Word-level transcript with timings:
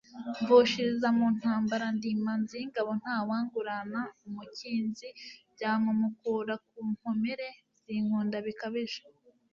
mvushiliza 0.41 1.07
mu 1.17 1.25
ntambara, 1.37 1.85
ndi 1.95 2.07
Imanzi 2.15 2.53
y'ingabo 2.59 2.91
ntawangurana 3.01 4.01
umukinzi, 4.27 5.07
byamumukura 5.53 6.53
ku 6.67 6.79
nkomere 6.93 7.47
zinkunda 7.83 8.37
bikabije, 8.47 9.01